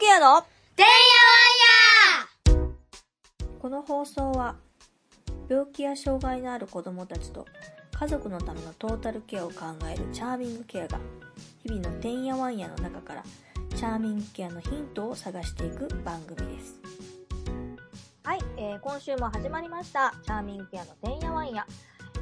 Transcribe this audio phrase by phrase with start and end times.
[0.00, 0.40] ケアの
[0.76, 2.72] てんやわんや
[3.58, 4.56] この放送は
[5.46, 7.44] 病気や障害のある子供たちと
[7.98, 9.56] 家族のためのトータルケアを考
[9.92, 10.98] えるチャーミングケアが
[11.62, 13.22] 日々のてんやわんやの中から
[13.76, 16.80] チャーミングケアのヒントを探していく番組です。
[18.24, 20.14] はい、えー今週も始まりました。
[20.24, 21.66] チャーミングケアのてんやわんや、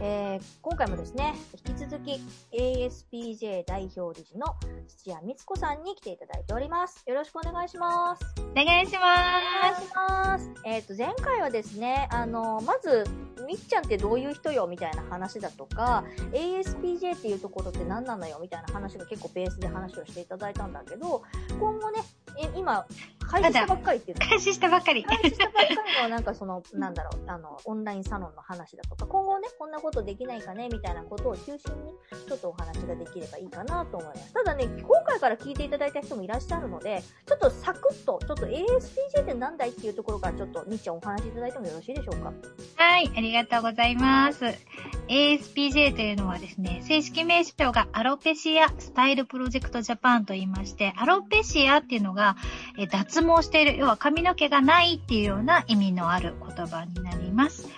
[0.01, 1.35] えー今回もですね
[1.67, 2.21] 引き続き
[2.53, 4.47] ASPJ 代表理事の
[4.87, 7.03] 土屋光子さんに来ていただいております。
[7.07, 8.25] よろしくお願いします。
[8.39, 10.51] お願いしお願まいします。
[10.65, 13.05] えっ、と、前回はですね、あの、まず、
[13.47, 21.23] みっちゃんってどういう人よみたいな話だとか、ASPJ っていうところって何なのよみたいな話が結構ベースで話をしていただいたんだけど、
[21.59, 22.03] 今後ね、
[22.43, 22.87] え今、
[23.31, 24.19] 開始したばっかりっていう。
[24.19, 25.05] 開始したばかり。
[25.05, 31.59] 開始したばっかりの、なんかその、なんだろう、あの、オンラインサロンの話だとか、今後ね、こんなことできないかね、みたいなことを中心に、
[32.27, 34.33] ちょっとお話ができればいいかなと思います。
[34.33, 42.33] ただね、今回から聞いていただいた人もいらっしゃるので、ちょっとサクッと、ちょっと ASPJ ってなんだいっていうところから、ちょっと、みっちゃんお話しいただいてもよろしいでしょうか？
[42.77, 44.45] はい、ありがとうございます。
[45.09, 52.37] ASPJ というのはですね、正式名称がアロペシアスタイルプロジェクトジャパンと言いまして、アロペシアっていうのが、
[52.79, 57.69] えー脱毛している、要は髪の毛がないっていうような意味のある言葉になります。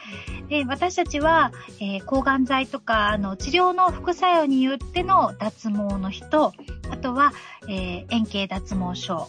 [0.49, 6.53] で私たちは、えー抗がん剤とかあの治療の副作用によっての脱毛の人、
[6.91, 7.33] あとは、
[7.69, 9.29] えー円形脱毛症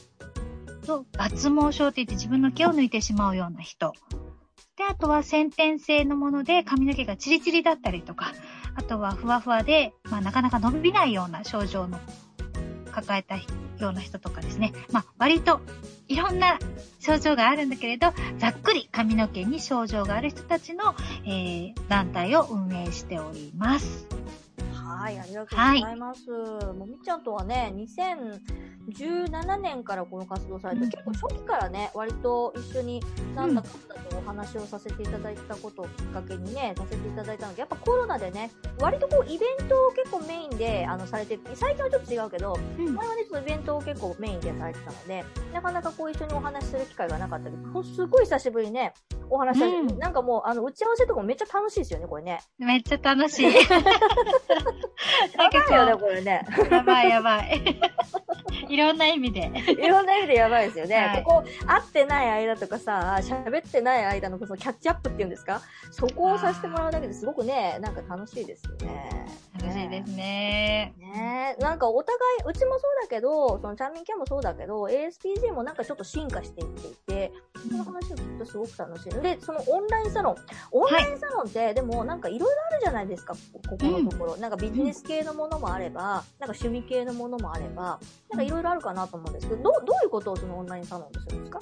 [0.86, 3.94] と脱毛症って言って自分の毛を抜いてしまうような人。
[4.76, 8.34] で、あとは先天性のもので髪の毛がチリチリだったりとか、
[8.76, 12.00] あとはふわふわで、まあ、なかなか伸びないような症状の
[12.92, 14.74] 抱えたような人とかですね。
[14.92, 15.62] まあ、割と
[16.08, 16.60] いろんな
[17.00, 24.08] 症状があるんだけれど、ざっくり髪の毛に症状がある人たちの、えー団体を運営しております。
[25.02, 26.30] はい、ありがとうございます。
[26.30, 33.04] もうみっちゃんとはね、2017年からこの活動されて、うん結構初期からね、割と一緒に
[33.36, 48.94] なんだかんだとお話をさせていただいたことをきっかけにね、させていただいたので、やっぱコロナでね、割とこうイベントを結構メインであのされて、最近はちょっと違うけど、うん前はね、ちょっとイベントを結構メインでされてたので、なかなかこう一緒にお話しする機会がなかったけど、すごい久しぶりにね、
[49.32, 52.42] お話しされて、うんなんかもうあの打ち合わせとかもめっちゃ楽しいですよね、これね。
[52.60, 53.48] めっちゃ楽しい。
[55.38, 56.46] なんやかばいよね、ここれね。
[56.70, 57.62] う、やばいやばい。
[58.70, 59.52] いろんな意味で。
[59.72, 60.96] いろんな意味でやばいですよね。
[60.96, 65.62] はいここ、会ってない間とかさ、喋ってない間のそのキャッチアップっていうんですか？
[65.92, 69.26] そこをさせてもらうだけですごくね、なんか楽しいですよね。
[69.60, 70.94] 楽しいですね。
[70.98, 77.32] ねえ、なんかお互い、うちもそうだけど、そのチャーミンキャンもそうだけど、ASPJ もなんかちょっと進化していっていて、
[77.70, 79.10] その話を聞くとすごく楽しい。
[79.22, 80.36] で、そのオンラインサロン。
[80.72, 84.38] オンラインサロンって、でもなんかいろいろあるじゃないですか、ここのところ。
[84.38, 91.60] なんかビジネス系のものもあれば、なんか趣味系のものもあれば、なんかいろいろあるかなと思うんですけど、どうどういうことをそのオンラインサロンでするんですか？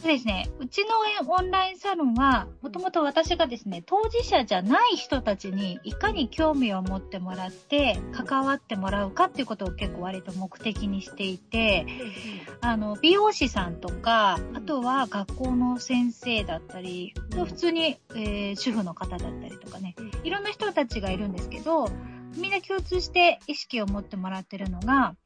[0.00, 0.48] そうですね。
[0.60, 0.90] うちの
[1.28, 11.86] オンラインサロンは、もともと私がですね、当事者じゃない人たちにいかに興味を持ってもらって、関わってもらうかっていうことを結構割と目的にしていて、
[12.60, 19.94] あの、美容師さんとか、あとは学校の先生だったり、普通に、えー主婦の方だったりとかね、
[20.24, 21.88] いろんな人たちがいるんですけど、
[22.36, 25.16] みんな共通して意識を持ってもらってるのが、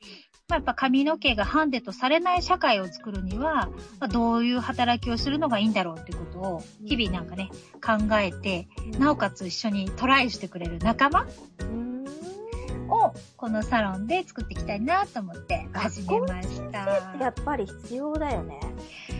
[0.48, 3.68] まあ、やっぱ髪の毛がハンデとされない社会を作るには、
[4.00, 7.50] まあ、どういう働きをするのがいいんだろうっていうことを日々なんかね、
[7.84, 11.26] 考えて、なおかつ一緒にトライしてくれる仲間
[12.88, 16.78] をこのサロンで作っていきたいなと思って始めました。
[17.18, 18.60] やっぱり必要だよね。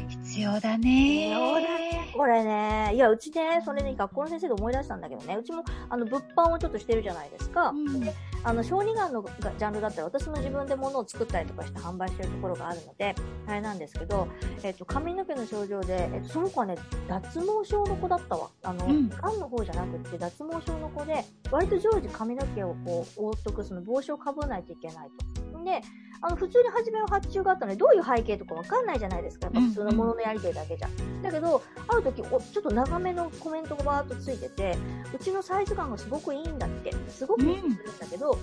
[0.08, 1.24] 必要だね。
[1.24, 2.01] 必要だね。
[2.16, 7.70] これね、いや、うちね、それね、学校の先生で思い出したんだけどね、うちも、あの、物販をちょっとしてるじゃないですか。
[7.70, 8.12] うんで、
[8.44, 13.14] あの、小児がんのがジャンルだったら、私も自分で物を作ったりとかして販売してるところがあるので、
[13.46, 14.26] あれなんですけど、
[14.62, 16.76] えっと、髪の毛の症状で、えっと、その子はね、
[17.08, 18.48] 脱毛症の子だったわ。
[18.62, 25.10] あの、うんがんの方じゃなくて、脱毛症の子で、割と常時髪の毛をこう、覆っとく、その帽子をかぶらないといけない
[25.52, 25.62] と。
[25.64, 25.80] で、
[26.20, 29.46] あの、普通に初めは発注があったので、どういう背景とかわかんないじゃないですか。
[29.46, 30.88] やっぱ普通のもののやりとりだけじゃ。
[31.22, 34.76] だけど、ある時お、ちょっと長めのコメントがバーっとついてて、
[35.14, 36.92] うちのサイズ感がすごくいいんだって。
[37.08, 38.38] すごくいいんだけど、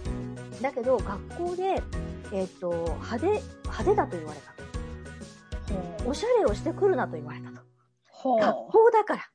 [0.62, 1.82] だけど、学校で、
[2.32, 3.26] えっ、と、派手、
[3.64, 6.10] 派手だと言われたと。
[6.10, 7.62] おしゃれをしてくるなと言われたと。
[8.38, 9.30] 学校だから。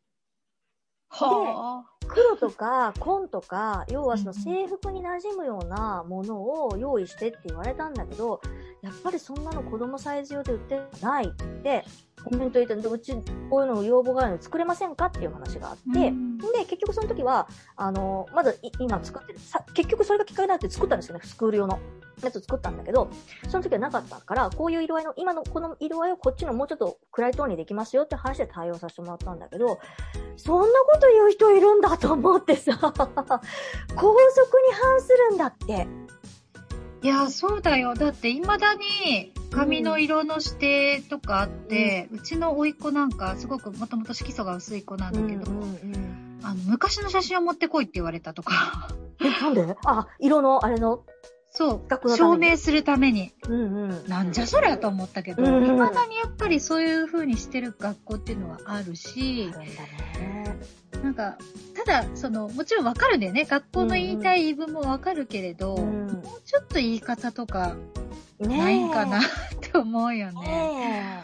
[1.09, 1.85] ほう。
[2.07, 8.41] 黒とか紺とか、要はそのうんうん制服に馴染むようなものを用意してって言われたんだけど、
[8.85, 11.31] やっぱりそんなの子供サイズ用で売ってないっ
[11.63, 11.85] て
[12.23, 13.15] コメント入れたんで、うち、
[13.49, 21.79] こういうの要望があるので作れませんかっていう話があって、うんで、結局その時は、あの、まだい今作ってる、さ結局それがきっかけになって作ったんですよね、スクール用の
[22.23, 23.11] やつを作ったんだけど、
[23.49, 29.79] その時はなかったから、こういう色合いの、今のこの色合いをこっちのもうちょっと暗いトーンにできますよって話で対応させてもらったんだけど、
[30.37, 35.87] そんなこと言う人いるんだと思ってさ、 校則に反するんだって。
[37.05, 37.93] いや、そうだよ。
[37.93, 48.89] だって、未だに髪の色の指定とかあって、うちの甥っ子なんか、すごくもともと色素が薄い子なんだけど、うんうんうんあの、昔の写真を持ってこいって言われたとか、
[49.21, 49.77] え、なんで？
[49.85, 51.05] あ、色の、あれの、
[51.51, 53.33] そう証明するために。
[53.49, 54.09] うんうん。
[54.09, 60.44] なんじゃそりゃと思ったけど、うんうん未だにやっぱりそういう風にしてる学校っていうのはあるしあ、るんだね。
[61.05, 61.37] なんか、
[61.75, 63.45] ただ、その、もちろんわかるんだよね。
[63.45, 67.77] 学校の言いたい言い分もわかるけれど、うんもうちょっと言い方とか
[68.39, 69.23] ないんかなっ
[69.61, 71.23] て思うよね。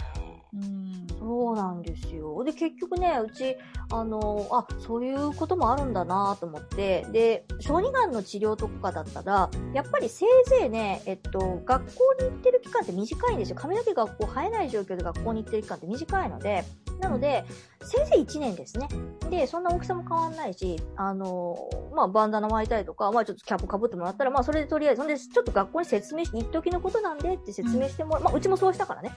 [0.53, 1.07] うん。
[1.19, 2.45] そうなんですよ。
[2.45, 3.57] で、結局ね、うち、
[3.91, 13.57] あの、あ、そういうこともあるんだなと思って、で、小児がんの治療とかだったら、やっぱりせいぜいね、えっと、学校に行ってる期間って短いんですよ。
[13.57, 16.65] 髪の毛学校生えない状況で学校に行ってる期間って短いので、
[17.01, 17.45] なので、
[17.83, 18.89] せいぜい1年ですね。
[19.31, 21.57] で、そんな大きさも変わんないし、あの、
[21.95, 29.13] まあ、バンダナ巻いたりとか、まあ、ちょっとキャップ被ってもらったら、まあ、それでとりあえず、そんで、ちょっと学校に説明し、一時のことなんでって説明してもらう、まあ、うちもそうしたからね。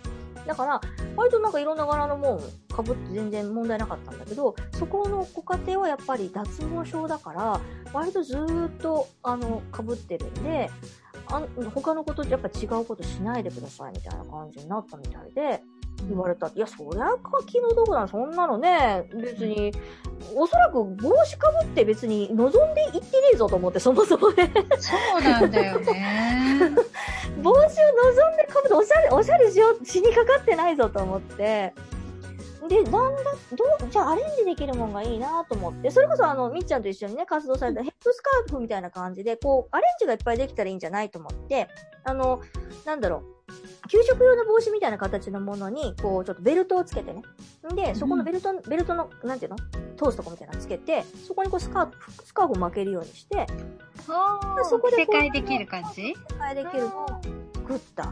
[0.45, 0.81] だから、
[1.15, 2.45] 割となんかいろんな柄のもん被
[2.91, 7.61] って全然問題なかったんだけど、そこのご家庭はやっぱり脱毛症だから、
[7.93, 10.69] 割とずーっと、あの、被ってるんで、
[11.27, 15.61] あん他のことやっぱ違うことしないでくださいみたいな感じになったみたいで、
[16.09, 16.47] 言われた。
[16.47, 17.07] いや、そりゃ
[17.45, 18.07] 気の毒だ。
[18.07, 19.73] そんなのね、別に、
[20.35, 23.03] おそらく帽子かぶって別に望んでいってね
[23.33, 24.51] えぞと思って、そもそもね。
[24.79, 26.71] そうなんだよね。
[27.41, 31.73] 帽子を望んでかぶっておしゃれ、おしゃれしよう、しにかかってないぞと思って。
[32.67, 41.67] で、なんだ、どう、じゃあアレンジできるもんがいいなと思って、それこそあの、みっちゃんと一緒にね、活動されたヘッドスカーフみたいな感じで、こう、アレンジがいっぱいできたらいいんじゃないと思って、
[42.05, 42.41] あの、
[42.85, 43.42] なんだろう、
[43.89, 47.21] 給食用の帽子みたいな形のものに、こう、ちょっとベルトをつけてね。
[47.71, 49.57] んで、そこのベルト、ベルトの、なんていうの？
[49.95, 53.45] 通すとこみたいなのつけて、そこにこうスカーフ、スカーフを巻けるようにして、
[54.07, 56.15] あーそこで世界できる感じ？
[56.27, 57.07] 使いできるのを
[57.53, 58.11] 作った。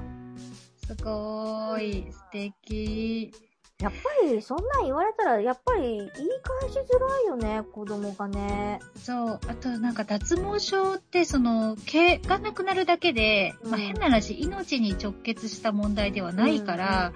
[0.85, 3.33] すごーい、素敵。
[3.81, 3.98] やっぱ
[4.28, 8.80] り、そんなん言われたら、やっぱり、言い返しづらいよね、子供がね。
[8.95, 9.39] そう。
[9.48, 17.13] あと、なんか脱毛症って、その、毛がなくなるだけで、うんまあ変な話、命に直結した問題ではないから、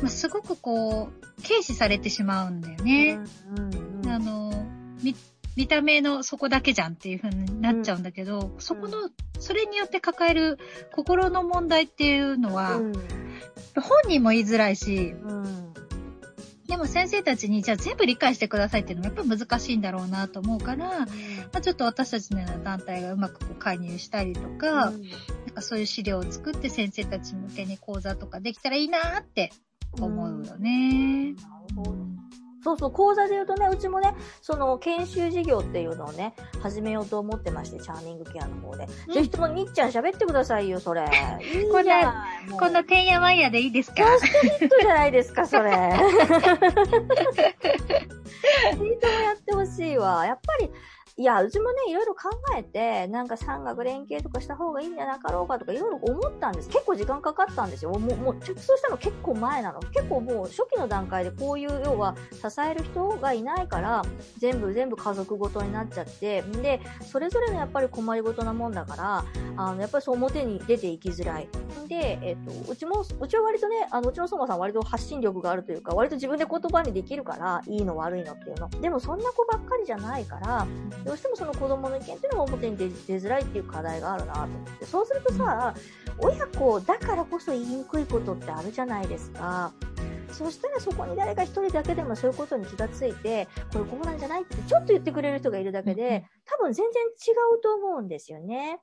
[0.00, 3.18] まあすごくこう、軽視されてしまうんだよね。
[3.50, 3.74] うんうん
[4.04, 4.66] うんあの、
[5.02, 5.14] み、
[5.56, 10.58] 見た目のそこだけじゃんっていう風になっちゃうんだけど、そこの、それによって抱える
[10.94, 12.92] 心の問題っていうのは、うん
[13.74, 15.72] 本人も言いづらいし、うん
[16.72, 21.06] でも先生たちにじゃあ全部理解してくださいっていうのもやっぱ難しいんだろうなと思うから、ま
[21.52, 25.00] あ、ちょっと私たちのような団体がうまくこう介入したりとか、なん
[25.54, 29.52] かそういう資料を作って先生たち向けに講座とかできたらいいなって
[30.00, 31.34] 思うよね。
[31.34, 32.21] なるほど
[32.62, 38.86] そうそう、講座で言うとね、うちもね、その研修事業っていうのをね、始めようと思ってまして、チャーミングケアの方で。
[39.08, 41.02] うんぜひともにっちゃん喋ってくださいよ、それ。
[41.02, 42.24] いいこんな
[42.58, 43.96] こんなてんやわんやでいいですか？
[43.96, 44.26] キャスト
[44.58, 45.70] ヒットじゃないですか、それ。
[45.70, 45.76] ぜ
[48.72, 50.24] ひともやってほしいわ。
[50.24, 50.70] やっぱり、
[51.18, 56.70] いや、うちもね、いろいろ考えて、なんか産学連携とかした方がいいんじゃなかろうかとかいろいろ思ったんです。
[56.70, 57.90] 結構時間かかったんですよ。
[57.90, 59.80] もう、もう着想したの結構前なの。
[59.80, 64.02] 結構もう初期の段階でこういう、要は支える人がいないから、
[64.38, 69.24] 全部全部家族ごとになっちゃって、で、それぞれのやっぱり困りごとなもんだから、
[69.56, 71.48] あの、やっぱりそう表に出ていきづらい。
[71.88, 78.70] で、えっ、と、うちも、うちは割とね、あの、うちの相馬さん割と発信力があるというか、割と自分で言葉にできるから、いいの悪いのっていうの。
[78.70, 80.66] でもそんな子ばっかりじゃないから、
[81.04, 84.86] どうしてもその子供の意見っていうのが表に出出づらいっていう課題があるなと思って。
[84.86, 85.74] そうするとさ、
[86.18, 89.72] 親子だからこそ言いにくいことってあるじゃないですか。
[90.30, 98.80] そしたらそこに誰か一人だけでもそういうことに気がついて、これこうなんじゃないってちょっと言ってくれる人がいるだけで、多分全然違うと思うんですよね。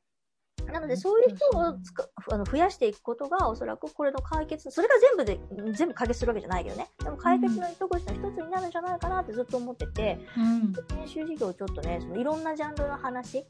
[0.71, 5.39] なので、そういう人をつかあの増やしていくことが、おそらくこれの解決、それが全部で、
[5.73, 6.89] 全部解決するわけじゃないけどね。
[7.03, 10.73] でも解決の糸口の一つになるんじゃないかなってずっと思ってて、うん。
[10.73, 13.45] 研修事業をちょっとね、そのいろんなジャンルの話、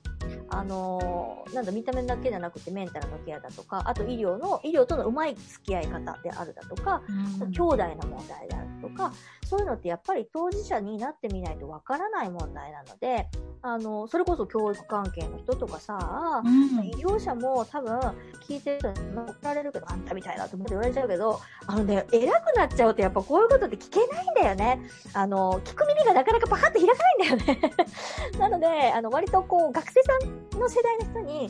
[0.49, 7.01] あのーなんだ、見た目だけじゃなくてメンタルのケアだとか、あと医療の、医療とのうまい付き合い方であるだとか、
[7.41, 9.11] うん兄弟の問題であるとか、
[9.49, 13.27] そういうのってやっぱり当事者になってみないとわからない問題なので、
[13.61, 17.99] あの、それこそ教育関係の人とかさ、うん医療業者も多分
[18.47, 24.79] 聞いてる人に怒られるけど、あんたみたいなと思って言われちゃうけど、あのね、偉くなっちゃうとやっぱこういうことって聞けないんだよね。
[25.13, 27.73] あの、聞く耳がなかなかパカッと開かないんだよね。
[28.37, 31.49] なので、あの、割とこう、学生さんの世代の人に、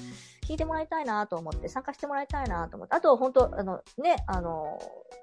[0.50, 4.79] 聞いてもらいたいなと思って、参加してもらいたいなと思って、あと、本当あの、ね、あの、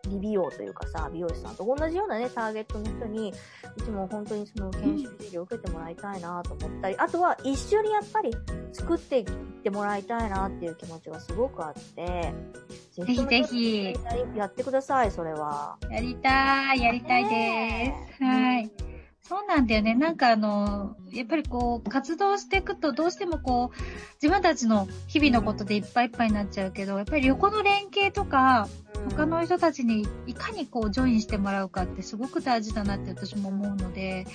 [0.08, 3.34] 理美容というかさ、美容師さんと同じようなね、ターゲットの人に、
[3.76, 8.30] うちも本当にその研修授業を受けてもらいたいなと思ったり、あとは一緒にやっぱり
[8.72, 9.24] 作っていっ
[9.64, 12.32] てもらいたいなっていう気持ちがすごくあって、
[12.92, 13.96] ぜひぜひ。
[14.36, 15.76] やってください、それは。
[15.90, 18.22] やりたい、やりたいです。
[18.22, 18.95] はい。
[19.28, 19.96] そうなんだよね。
[19.96, 23.82] なんかあの、やっぱりこう、活動していくとどうしてもこう、
[24.22, 28.68] 自分たちの日々のことでいっぱいいっぱいになっちゃうけど、やっぱり横の連携とか、
[29.10, 34.28] 他の人たちにいかにこう、ジョインしてもらうかってすごく大事だなって私も思うので、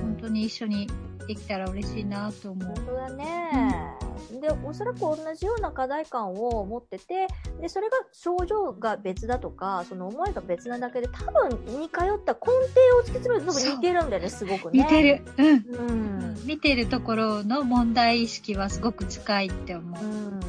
[0.00, 0.88] 本当に一緒に
[1.26, 2.74] できたら嬉しいなと思う。
[2.74, 4.07] 本当だね。
[4.48, 7.26] で、おそらく同じような課題感を持ってて、
[7.60, 12.56] で、それが症状が別だとか、その思いが別なだけで、多分似通った根底
[12.98, 14.80] を突き詰めると似てるんだよね、すごくね。
[14.82, 15.22] 似てる。
[15.36, 15.46] うん。
[15.46, 16.46] うん。
[16.46, 20.04] 見てるところの問題意識はすごく近いって思う。
[20.04, 20.40] うん。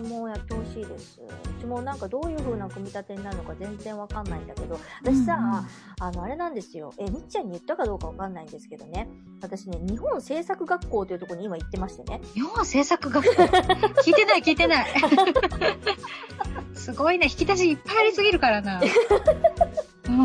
[0.00, 1.20] もやってほしいです。
[1.64, 5.66] ちもなんかどういう風な組み立てになるのか全然わかんないんだけど、私さ、うんうん、
[6.00, 6.92] あの、あれなんですよ。
[6.98, 9.08] え、みっちゃんに言ったかどうかわかんないんですけどね。
[9.40, 12.20] 私ね、日本政策学校というところに今行ってましてね。
[12.34, 13.42] 日本政策学校？
[14.02, 14.86] 聞いてない聞いてない。
[16.74, 18.80] すごいね、引き出しいっぱいありすぎるからな。
[20.08, 20.20] うん。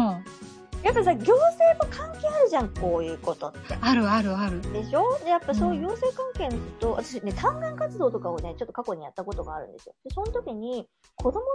[0.84, 3.78] やっぱさ、行政も関係あるじゃん、こういうことって。
[3.80, 4.60] あるあるある。
[4.74, 5.18] でしょ？
[5.20, 9.94] で、やっぱそういう行政関係の人、うん、私ね、単眼活動とかをね、ちょっと過去にやったことがあるんですよ。
[10.04, 11.46] で、その時に、子供の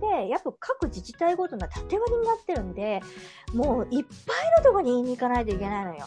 [0.00, 3.02] 題って、やっぱ各自治体ごとの縦割りになってるんで、
[3.52, 6.06] もういっぱいのとこに言いに行かないといけないのよ。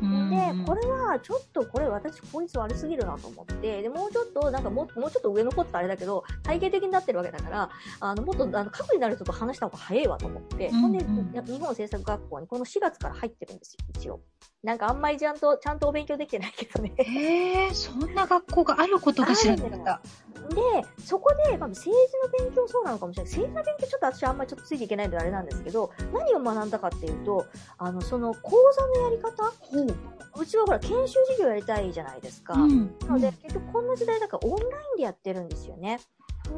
[0.00, 14.20] で、これはちょっとこれ私効率悪すぎるなと思って、で、もうちょっとなんかももうちょっと上の子ってあれだけど、体系的になってるわけだから、あの、もっとあの、核になる人と話した方が早いわと思って、ほんで、日本政策学校にこの4月から入ってるんですよ、一応。
[14.62, 16.92] なんかあんまりちゃんと、ちゃんとお勉強できてないけどね。
[16.96, 20.00] へえ、そんな学校があることが知らなかった。
[20.48, 20.62] で、
[21.04, 23.32] そこで、まあ、政治の勉強そうなのかもしれない。
[23.32, 27.46] 政治の勉強ちょっと私あんまりちょっとついていけないのであれなんですけど、何を学んだかっていうと、
[27.78, 29.52] あの、その講座のやり方？
[30.40, 32.54] うちはほら、研修授業やりたいじゃないですか。
[32.54, 36.00] うん、なので、結局こんな時代だからオンラインでやってるんですよね。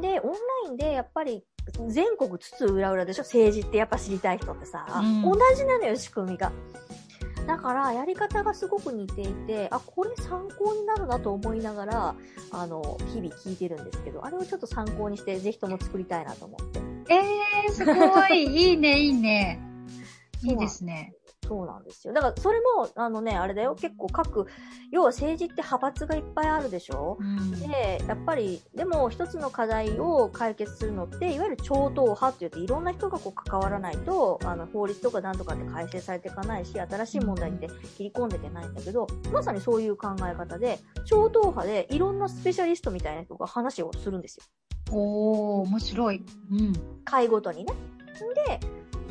[0.01, 1.45] で、オンラインでやっぱり
[1.89, 3.23] 全国津々浦々でしょ？
[3.23, 6.53] 政治ってやっぱ知りたい人ってさ、うん、同じなのよ、仕組みが。
[7.50, 12.14] だから、やり方がすごく似ていて、あ、これ参考になるなと思いながら、
[12.52, 16.80] あの、日々聞いてるんですけど、あれをちょっと参考にして、ぜひとも作りたいなと思って。
[17.12, 17.92] えー、すご
[18.28, 18.45] い。
[18.45, 19.61] いいね、いいね。
[20.45, 21.12] いいですね。
[21.50, 22.14] そうなんですよ。
[22.14, 24.47] だから、それも、あのね、あれだよ、結構各、
[24.92, 44.45] 要は政治って派閥がいっぱいあるでしょ、うん、で、やっぱり、でも一つの課題を解決するのって、いわゆる超党派って言って、いろんな人がこう関わらないと、あの、法律とかなんとかって改正されていかないし、新しい問題って切り込んでいけないんだけど、まさにそういう考え方で、超党派でいろんなスペシャリストみたいな人が話をするんですよ。
[44.92, 46.25] おー、面白い。
[46.52, 46.73] うん。
[47.04, 47.75] 会ごとにね。
[48.47, 48.61] で、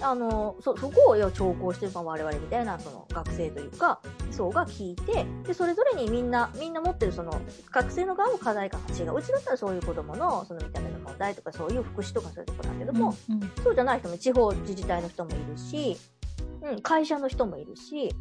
[0.01, 4.01] あの、そ、そこを要聴講してるの我々みたいな、その学生というか、
[4.31, 7.31] 層が聞いて、で、それぞれにみんな、みんな持ってるその、
[7.71, 9.17] 学生の側の課題感が違う。
[9.17, 15.97] うちだったらそういう子供の、その見た目の問題とか、そういう福祉とかそういうところだけども、うんうん、そうじゃない人も、地方自治体の人もいるし、
[16.61, 18.13] うん、会社の人もいるし、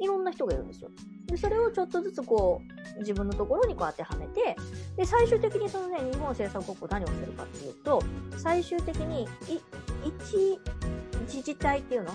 [0.00, 0.90] いろんな人がいるんですよ。
[1.26, 2.62] で、それをちょっとずつこ
[2.96, 4.56] う、自分のところにこう当てはめて、
[4.96, 8.02] で、最終的にそのね、日本政策国庫何をするかっていうと、
[8.36, 9.60] 最終的に、い、
[10.04, 10.58] 一、
[11.30, 12.10] 自治体っていうの？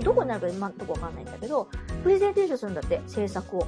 [0.00, 1.68] いどこになるか今のとこわかんないんだけど、
[2.02, 3.66] プレゼンテーションするんだって、政策を。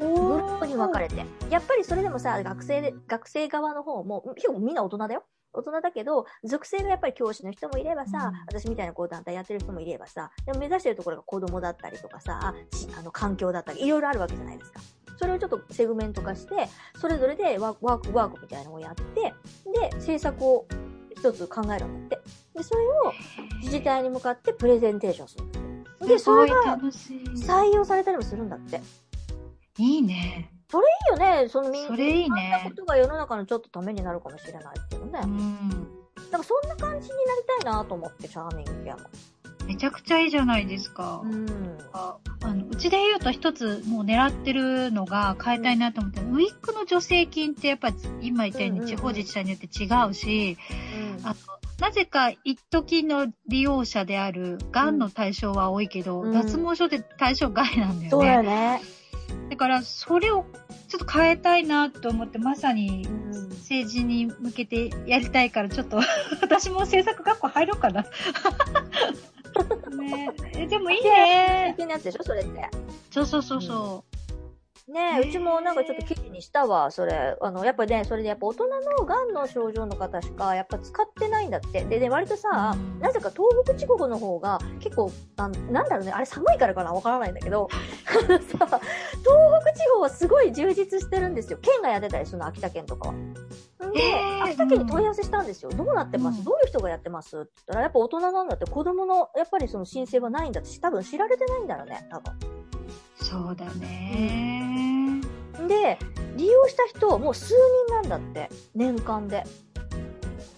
[0.00, 1.24] グループに分かれて。
[1.50, 5.24] やっぱりそれでもさ、学生で、学生側の方も、結構みんな大人だよ。
[5.52, 12.54] 大人だけど、属性がやっぱり教師の人もいればさ、うん、私みたいなこう団体やってる人もいればさ、でも目指してるところが子供だったりとかさ、
[12.96, 14.80] あの環境だったり、いろいろあるわけじゃないですか。
[15.16, 16.68] それをちょっとセグメント化して、
[17.00, 17.84] それぞれでワーク、
[18.14, 19.32] ワークみたいなのをやって、で、
[19.94, 20.66] 政策を
[21.18, 22.28] 一つ考えるんだって。
[22.58, 23.12] で、それを
[23.60, 26.06] 自治体に向かってプレゼンテーションするんだって。
[26.06, 26.78] で、それが
[27.36, 28.80] 採用されたりもするんだって。
[29.78, 30.50] いいね。
[30.70, 31.48] それいいよね。
[31.48, 31.88] そのみんな。
[31.88, 32.62] それいいね。
[32.64, 35.20] ことが世の中のちょっとためになるかもしれないっていうね。
[35.22, 35.88] うん。
[36.30, 39.02] なんかそんな感じになりたいなと思って、チャーミングケアも。
[39.68, 41.20] めちゃくちゃいいじゃないですか。
[41.22, 41.46] うん。
[41.92, 47.90] ああのうちで言うと一つもう狙ってるのが変えたいなと思って、うん、ウィッグの助成金ってやっぱ
[48.22, 50.56] 今言ったように地方自治体によって違うし、
[51.20, 51.34] うん、あの
[51.80, 58.08] なぜか一時の利用者である癌の対象は多いけど、うん、脱毛症って対象外なんだよね。
[58.10, 58.80] そうだよね。
[59.50, 60.44] だから、それを
[60.88, 66.00] ちょっと変えたいなと思って、まさにうん政治に向けてやりたいから、ちょっと
[66.40, 68.06] 私も政策学校入ろうかな。
[69.88, 71.74] ねえ、でもいいね。
[71.76, 72.68] 的なやつでしょそれって。
[73.10, 74.04] そうそうそうそ
[74.88, 77.36] ねえ、うちもなんかちょっと記事にしたわ、それ。
[77.42, 78.68] あの、やっぱね、それでやっぱ大人
[78.98, 81.84] の癌の症状の方しか、やっぱ使ってないんだって。
[81.84, 87.68] で、で、割とさ、うんなぜか東北地方の方が結構、あなんだろうね、あれ寒いからかなわからないんだけど、
[88.08, 91.58] あのさ、東北地方はすごい充実してるんですよ。
[91.60, 93.14] 県がやってたりするの、秋田県とかは。
[93.88, 94.00] んで、
[94.42, 95.70] 秋田県に問い合わせしたんですよ。
[95.70, 97.38] どうなってます、うんどういう人がやってます？
[97.40, 102.34] って言ったら、やっぱ大人なんだって、子供の、やっぱりその申請はないんだって、多分知られてないんだろうね、多分。
[102.34, 103.24] う。
[103.24, 105.20] そうだね。
[105.66, 105.98] で、
[106.36, 107.54] 利用した人、もう数
[107.88, 109.44] 人なんだって、年間で。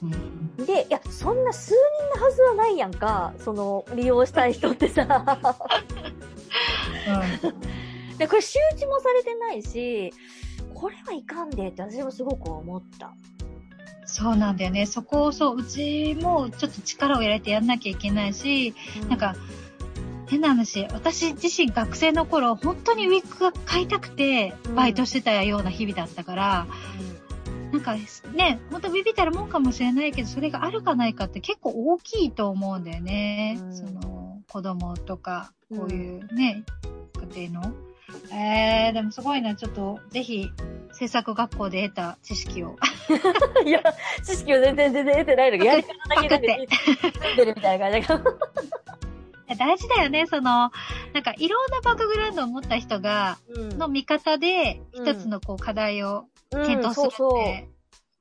[0.03, 5.05] うんで、いや、そんな数人のはずはないやんか、その、利用したい人ってさ。
[8.19, 10.13] で、これ周知もされてないし、
[10.81, 13.13] これはいかんでって私もすごく思った。
[14.07, 14.87] そうなんだよね。
[14.87, 18.75] そこをそう、うちもちょっと力を入れてやんなきゃいけないし、
[19.11, 19.37] なんか、
[20.27, 26.67] 変な話、私自身学生の頃、本当にウィッグが買いたくて、バイトしてたような日々だったから、
[27.73, 27.95] なんか
[28.35, 33.59] ね、本当ビビったらもんかもしれないけど、それがあるかないかって結構大きいと思うんだよね。
[33.61, 36.65] うんその、子供とか、うんこういうね、
[37.35, 37.90] 家庭の。
[38.33, 40.51] えー、でもすごいな、ちょっと、ぜひ、
[40.93, 42.77] 制作学校で得た知識を。
[43.61, 43.69] うん。
[43.69, 43.83] いや、
[44.25, 46.57] 知識を全然全然得てないのが、やり方だけで
[47.45, 48.39] るみたいな感じだけど。
[49.59, 50.71] 大事だよね、その、
[51.13, 57.69] なんかいろんなバックグラウンドを持った人が、うんの見方で、うん一つのこう課題をうん検討するって、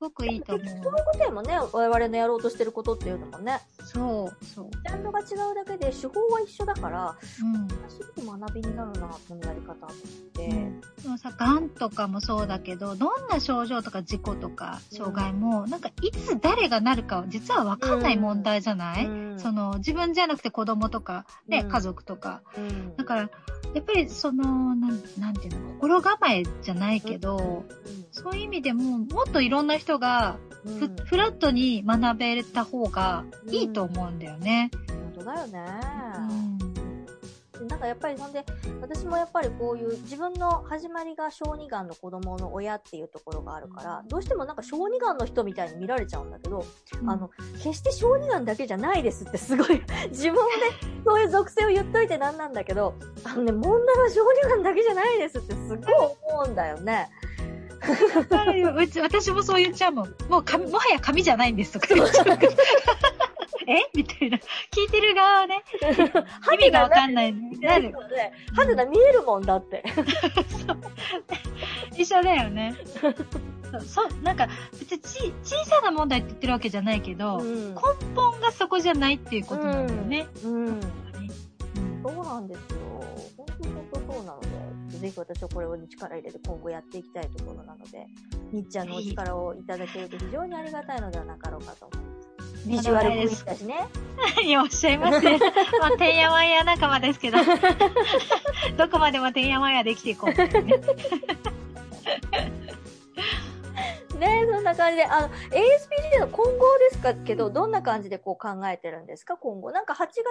[0.00, 3.60] ごくいいと思結局そういうことやもんね、我々のやろうとしてることっていうのもね。
[3.78, 3.82] う。
[3.86, 4.70] そう、そう。
[4.70, 7.68] ジャンルが違うだけで手法は一緒だから、うん。
[7.90, 9.96] すごく学びになるな、このやり方と思っ
[10.34, 10.46] て。
[10.46, 22.42] うんでもさ、癌とかもそうだけど、どんな症状とか事故とか障害も、なんかいつ誰がなるかは実はわかんない問題じゃない、うんその自分じゃなくて子供とか、ね、うん家族とか。
[22.56, 23.30] うんだから、
[23.74, 27.64] やっぱりその、なん、なんていうの、心構えじゃないけど、
[28.10, 34.70] そういう意味でも、もっといろんな人がうんフ、フラットに学べた方がいいと思うんだよね。
[34.88, 35.60] 本当だよね。
[37.60, 37.68] うん。
[37.68, 38.44] なんかやっぱりそんで、
[38.80, 46.64] 私もやっぱりこういう自分の始まりが小児がんの子供の親っていうところがあるから、どうしてもなんか小児がんの人みたいに見られちゃうんだけど、
[47.06, 47.30] あの、
[47.62, 50.52] 決して小児がんだけじゃないですってすごい、 自分をね、
[51.04, 57.10] そういう属性を言っといてなんなんだけど、あのね、問題は小児がんだけじゃないですってすごい思うんだよね。
[58.16, 58.74] わかるよ。
[58.76, 60.14] うち、私もそう言っちゃうもん。
[60.28, 61.94] もう紙、もはや紙じゃないんですとか。
[61.94, 62.26] 言っちゃう。
[63.66, 63.90] え？
[63.94, 64.38] みたいな。
[64.38, 65.62] 聞いてる側はね、
[66.54, 67.32] 意味がわかんない。
[67.32, 67.92] なる。
[68.54, 69.22] ハテナ見える。
[69.22, 69.84] もんだって。
[71.96, 72.74] 一緒だよね。
[73.86, 74.48] そう、なんか、
[74.78, 76.52] 別にち小さな問題って言ってる。
[76.52, 77.80] わけじゃないけど、うん根
[78.16, 80.26] 本がそこじゃないっていうことなんだよね。
[80.44, 80.66] うん。
[80.66, 80.80] うん
[82.02, 82.78] そうなんですよ。
[83.36, 84.48] 本当に本当そうなので、
[85.00, 88.06] ぜひ私はこれを力入れて今後やっていきたいところなので、
[88.52, 92.10] みっちゃんのお力をいただけると非常にありがたいのではなかろうかと思います。
[92.68, 93.88] ビジュアルクイーンだしね。
[94.36, 95.38] 何をおっしゃいますね。
[95.80, 97.38] まあ、てんやわんや仲間ですけど、
[98.76, 100.50] どこまでもてんやわんやできていこう、ね。
[104.20, 107.14] ねそんな感じで、あの、ASPD の今後ですか？
[107.14, 109.36] けど、どんな感じでこう考えてるんですか？
[109.36, 109.72] 今後。
[109.72, 110.22] なんか8月 ?8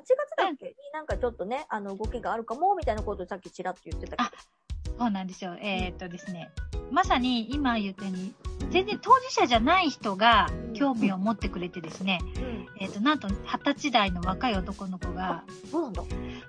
[0.00, 0.66] 月だっけ？
[0.66, 4.28] になんかちょっとね、あの、動きがあるかも、みたいなことをさっきちらっと言ってたけど。
[4.98, 5.54] そうなんですよ。
[5.60, 6.50] えーっとですね。
[6.90, 8.34] まさに今言ったように、
[8.70, 12.66] 全然当事者じゃない人が興味を持ってくれてですね、うん。
[12.80, 15.44] えーっと、なんと二十歳代の若い男の子が。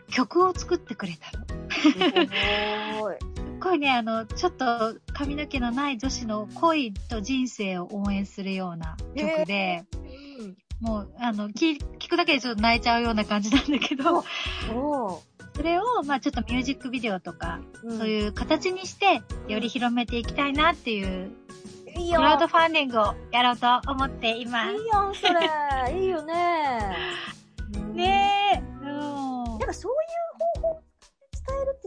[0.09, 1.45] 曲を作ってくれたの。
[3.59, 3.79] すごい。
[3.79, 9.83] ね、あの、ちょっと髪の毛のない女子の恋と人生を応援するような曲で、
[10.39, 10.57] うん。
[10.79, 14.23] もう、あの、聞聞くだけでちょっと泣いちゃうような感じなんだけど、
[14.67, 15.23] そ
[15.55, 17.97] それを、まあちょっとミュージックビデオとか、う。
[17.97, 21.31] そういう形にして、より広めていきたいなっていう、
[21.97, 22.19] いいよ。
[22.19, 24.73] クラウドファンディングをやろうと思っています。
[24.73, 25.27] いいやん、そ
[25.91, 25.99] れ。
[25.99, 26.95] いいよね。
[27.93, 29.95] ねえ、うんなんかそうい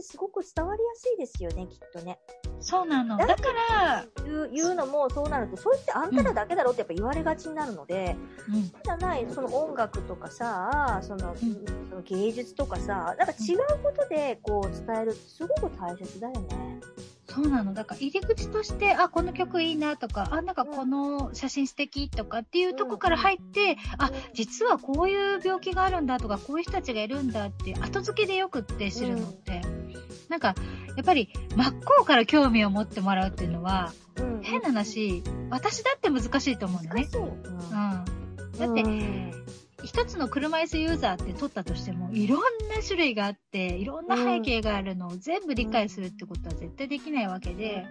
[0.03, 2.19] すごく伝わりやすいですよね、きっとね。
[2.59, 3.17] そうなの。
[3.17, 4.05] だだから、
[4.51, 8.15] 言うのもそうなると、それってあんたらだけだろってやっぱ言われがちになるので、
[8.47, 11.37] うん、じゃない、その音楽とかさ、その、ん
[11.89, 16.79] その芸術とかさ、なんか違うことでこう伝えるってすごく大切だよね。
[17.33, 17.73] そうなの。
[17.73, 29.61] だから入り口として、あ、この曲いいなとか、あ、なんかこの写真素敵とかっていうとこから入って、あ、実はこういう病気があるんだとか、こういう人たちがいるんだって、後付けでよくって知るのって。
[29.61, 29.73] なん
[30.33, 30.55] なんか、
[30.95, 37.11] やっぱり真っ向から興味を持ってもらうっていうのは、うん変な話、私だって難しいと思うんだね難。
[37.11, 37.17] しい。
[37.19, 37.35] うん。
[38.59, 39.31] だって、うん
[39.83, 47.85] 一つの車椅子ユーザーって取ったとしても、いろんな種類があって、いろんな背景があるのを全部理解するってことは絶対できないわけで、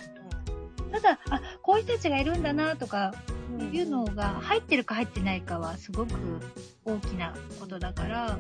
[0.90, 6.14] ただ、あ、こういう人たちがいるんだなとか、うんいうのが入ってるか入ってないかはすごく
[6.86, 8.38] 大きなことだから、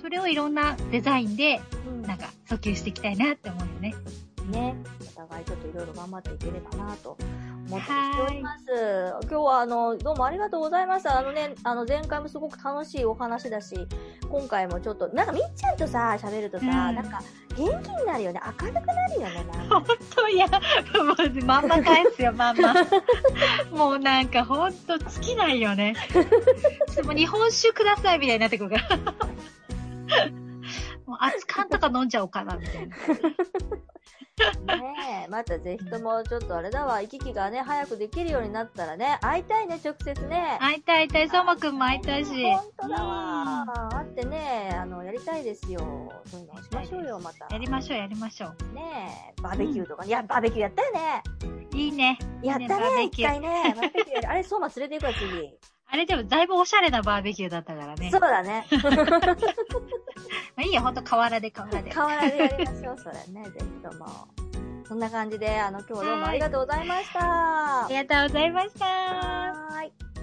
[0.00, 3.94] それをいろんなデザインで、うんなんか、訴求していきたいなって思うよね。
[4.50, 7.18] ね、お互いちょっといろいろ頑張っていければなと
[7.68, 8.64] 思っております。
[9.22, 11.18] 今日はあの、どうもありがとうございました。
[11.18, 13.74] あのね、あの前回もすごく楽しいお話だし、
[14.28, 17.20] 今回もちょっと、なんかみっちゃんとさ、喋るとさ、うんなんか
[17.56, 18.40] 元気になるよね。
[18.60, 19.94] 明るくなるよね、なんか。
[20.14, 20.52] そういや、も
[21.18, 22.74] うまんま返すよ、まんま。
[23.72, 25.94] もうなんかほんと尽きないよね。
[27.04, 30.45] もう日本酒くださいみたいになってくるから。
[31.06, 32.96] もう熱燗とか飲んじゃおうかな、みたいな。
[34.76, 40.58] ねえ、またぜひともちょっとあれだわ、行き来がね、早くできるようになったらね、会いたいね、直接ね。
[40.60, 42.44] 会いたい会いたい、相馬くんも会いたいし。
[42.44, 43.88] 本当だわ。
[43.92, 45.80] 会ってね、あの、やりたいですよ。
[46.26, 47.46] そういうのしましょうよ、また。
[47.50, 48.74] やりましょう、やりましょう。
[48.74, 51.22] ねえ、バーベキューとか、いや、バーベキューやったよね。
[51.72, 52.18] いいね。
[52.42, 53.74] やったね、一回ね。
[53.74, 55.58] バーベキューやるあれ、相馬連れて行くわ、次。
[55.88, 58.10] あれでもだいぶおしゃれなバーベキューだったからね。
[58.10, 58.66] そうだね。
[58.82, 58.90] ま
[60.58, 61.90] あいいよ、ほんと河原で河原で。
[61.90, 64.28] 河原でやりましょう、それね、 ぜひとも。
[64.88, 67.86] そんな感じで、あの、今日はどうもありがとうございました。
[67.86, 68.84] ありがとうございました。
[68.84, 70.15] はーい。